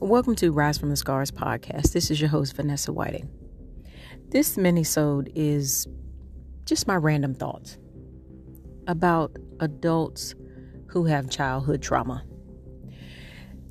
Welcome 0.00 0.36
to 0.36 0.52
Rise 0.52 0.78
from 0.78 0.90
the 0.90 0.96
Scars 0.96 1.32
podcast. 1.32 1.92
This 1.92 2.08
is 2.12 2.20
your 2.20 2.30
host, 2.30 2.54
Vanessa 2.54 2.92
Whiting. 2.92 3.28
This 4.28 4.56
mini-sode 4.56 5.32
is 5.34 5.88
just 6.66 6.86
my 6.86 6.94
random 6.94 7.34
thoughts 7.34 7.78
about 8.86 9.36
adults 9.58 10.36
who 10.86 11.06
have 11.06 11.28
childhood 11.28 11.82
trauma. 11.82 12.24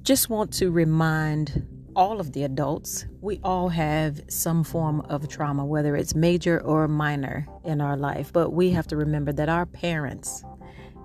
Just 0.00 0.30
want 0.30 0.50
to 0.54 0.70
remind 0.70 1.68
all 1.94 2.20
of 2.20 2.32
the 2.32 2.44
adults 2.44 3.04
we 3.20 3.38
all 3.44 3.68
have 3.68 4.22
some 4.28 4.64
form 4.64 5.02
of 5.02 5.28
trauma, 5.28 5.66
whether 5.66 5.94
it's 5.94 6.14
major 6.14 6.58
or 6.62 6.88
minor 6.88 7.46
in 7.64 7.82
our 7.82 7.98
life. 7.98 8.32
But 8.32 8.50
we 8.50 8.70
have 8.70 8.86
to 8.88 8.96
remember 8.96 9.32
that 9.34 9.50
our 9.50 9.66
parents 9.66 10.42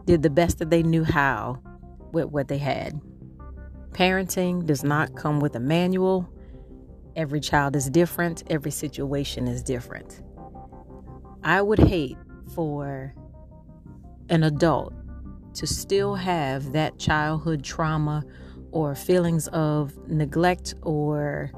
did 0.05 0.23
the 0.23 0.29
best 0.29 0.59
that 0.59 0.69
they 0.69 0.81
knew 0.81 1.03
how 1.03 1.61
with 2.13 2.27
what 2.27 2.47
they 2.47 2.57
had. 2.57 2.99
Parenting 3.91 4.65
does 4.65 4.83
not 4.83 5.15
come 5.15 5.39
with 5.39 5.55
a 5.55 5.59
manual. 5.59 6.29
Every 7.15 7.39
child 7.39 7.75
is 7.75 7.89
different, 7.89 8.43
every 8.49 8.71
situation 8.71 9.47
is 9.47 9.63
different. 9.63 10.21
I 11.43 11.61
would 11.61 11.79
hate 11.79 12.17
for 12.53 13.13
an 14.29 14.43
adult 14.43 14.93
to 15.55 15.67
still 15.67 16.15
have 16.15 16.71
that 16.73 16.97
childhood 16.99 17.63
trauma 17.63 18.23
or 18.71 18.95
feelings 18.95 19.47
of 19.49 19.97
neglect 20.07 20.75
or 20.83 21.51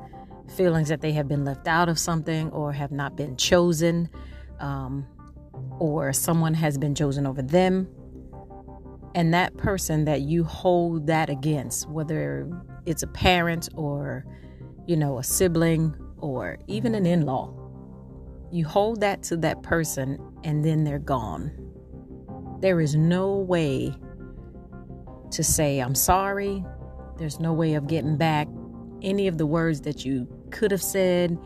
feelings 0.55 0.89
that 0.89 1.02
they 1.02 1.11
have 1.11 1.27
been 1.27 1.45
left 1.45 1.67
out 1.67 1.89
of 1.89 2.00
something 2.00 2.50
or 2.52 2.72
have 2.72 2.91
not 2.91 3.16
been 3.16 3.36
chosen 3.36 4.09
um, 4.59 5.05
or 5.80 6.13
someone 6.13 6.53
has 6.53 6.77
been 6.77 6.95
chosen 6.95 7.25
over 7.25 7.41
them 7.41 7.88
and 9.16 9.34
that 9.34 9.56
person 9.58 10.06
that 10.06 10.22
you 10.22 10.44
hold 10.44 11.08
that 11.08 11.30
against 11.30 11.90
whether 11.90 12.50
it's 12.86 13.04
a 13.04 13.08
parent 13.08 13.70
or 13.76 14.26
you 14.88 14.95
know 14.95 15.20
a 15.20 15.23
sibling 15.23 15.95
or 16.20 16.58
even 16.68 16.95
an 16.95 17.06
in-law 17.06 17.62
you 18.52 18.66
hold 18.66 19.00
that 19.00 19.23
to 19.23 19.38
that 19.38 19.64
person 19.64 20.20
and 20.44 20.64
then 20.64 20.84
they're 20.84 21.00
gone. 21.00 21.52
There 22.59 22.81
is 22.81 22.95
no 22.95 23.38
way 23.38 23.95
to 25.31 25.44
say 25.44 25.80
i'm 25.80 25.96
sorry. 25.96 26.64
There's 27.18 27.40
no 27.40 27.53
way 27.53 27.75
of 27.75 27.88
getting 27.88 28.18
back 28.18 28.48
any 29.02 29.28
of 29.28 29.38
the 29.38 29.46
words 29.46 29.81
that 29.81 30.03
you 30.03 30.28
could 30.52 30.72
have 30.72 30.81
said 30.81 31.38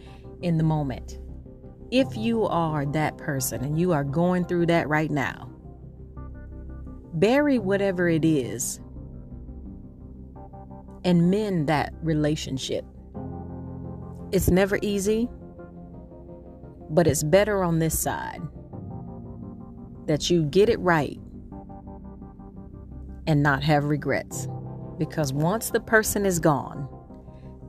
in 0.41 0.57
the 0.57 0.63
moment. 0.63 1.19
If 1.91 2.17
you 2.17 2.45
are 2.45 2.85
that 2.87 3.17
person 3.17 3.63
and 3.63 3.79
you 3.79 3.93
are 3.93 4.03
going 4.03 4.45
through 4.45 4.65
that 4.67 4.89
right 4.89 5.11
now 5.11 5.51
bury 7.15 7.59
whatever 7.59 8.07
it 8.07 8.25
is 8.25 8.79
and 11.03 11.29
mend 11.29 11.67
that 11.67 11.93
relationship. 12.01 12.85
It's 14.31 14.49
never 14.49 14.79
easy, 14.81 15.29
but 16.89 17.07
it's 17.07 17.23
better 17.23 17.63
on 17.63 17.79
this 17.79 17.97
side 17.97 18.41
that 20.07 20.29
you 20.29 20.43
get 20.45 20.69
it 20.69 20.79
right 20.79 21.19
and 23.27 23.41
not 23.41 23.63
have 23.63 23.85
regrets. 23.85 24.47
Because 24.97 25.33
once 25.33 25.69
the 25.69 25.79
person 25.79 26.25
is 26.25 26.39
gone, 26.39 26.87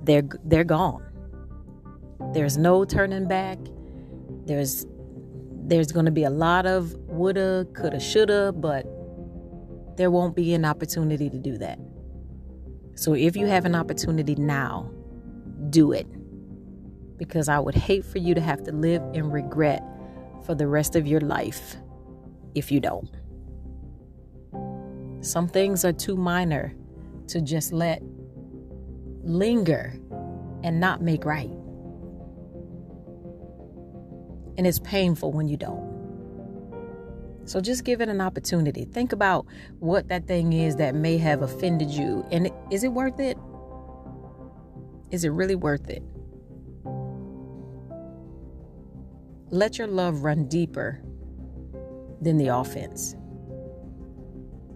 they're 0.05 0.29
they're 0.45 0.65
gone. 0.65 1.03
There's 2.33 2.57
no 2.57 2.85
turning 2.85 3.27
back. 3.27 3.59
There's 4.47 4.87
there's 5.65 5.91
going 5.91 6.07
to 6.07 6.13
be 6.13 6.25
a 6.25 6.31
lot 6.31 6.67
of 6.67 6.95
woulda, 7.09 7.67
coulda, 7.75 7.99
shoulda, 7.99 8.53
but 8.53 8.87
there 9.97 10.11
won't 10.11 10.37
be 10.37 10.55
an 10.55 10.65
opportunity 10.65 11.31
to 11.31 11.39
do 11.39 11.59
that. 11.59 11.79
So 12.95 13.15
if 13.15 13.37
you 13.37 13.47
have 13.47 13.65
an 13.65 13.75
opportunity 13.75 14.35
now, 14.35 14.91
do 15.71 15.93
it. 15.93 16.07
Because 17.19 17.49
I 17.49 17.59
would 17.59 17.75
hate 17.75 18.05
for 18.05 18.19
you 18.19 18.35
to 18.35 18.41
have 18.41 18.63
to 18.65 18.73
live 18.73 19.03
in 19.13 19.31
regret 19.31 19.83
for 20.45 20.55
the 20.55 20.67
rest 20.67 20.97
of 20.97 21.07
your 21.07 21.21
life 21.21 21.77
if 22.55 22.71
you 22.71 22.81
don't. 22.81 23.11
Some 25.21 25.49
things 25.49 25.85
are 25.85 25.93
too 25.93 26.17
minor 26.17 26.75
to 27.29 27.41
just 27.41 27.73
let 27.73 28.03
linger 29.23 29.99
and 30.63 30.79
not 30.79 31.03
make 31.03 31.25
right. 31.25 31.51
And 34.59 34.67
it's 34.67 34.79
painful 34.79 35.33
when 35.33 35.49
you 35.49 35.57
don't. 35.57 35.96
So 37.47 37.61
just 37.61 37.85
give 37.85 38.01
it 38.01 38.09
an 38.09 38.21
opportunity. 38.21 38.85
Think 38.85 39.13
about 39.13 39.47
what 39.79 40.09
that 40.09 40.27
thing 40.27 40.53
is 40.53 40.77
that 40.77 40.95
may 40.95 41.17
have 41.19 41.43
offended 41.43 41.91
you. 41.91 42.27
And 42.33 42.51
is 42.71 42.83
it 42.83 42.89
worth 42.89 43.21
it? 43.21 43.39
Is 45.13 45.25
it 45.25 45.29
really 45.29 45.55
worth 45.55 45.89
it? 45.89 46.03
Let 49.51 49.79
your 49.79 49.87
love 49.87 50.25
run 50.25 50.49
deeper 50.49 51.01
than 52.21 52.37
the 52.37 52.49
offense 52.49 53.15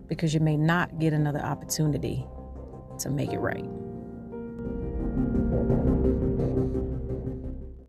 because 0.07 0.33
you 0.33 0.41
may 0.41 0.57
not 0.57 1.01
get 1.01 1.13
another 1.13 1.41
opportunity 1.41 2.25
to 3.01 3.11
make 3.11 3.33
it 3.33 3.39
right. 3.39 3.65